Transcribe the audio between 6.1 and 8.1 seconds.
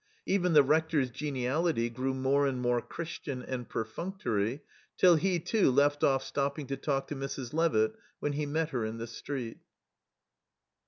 stopping to talk to Mrs. Levitt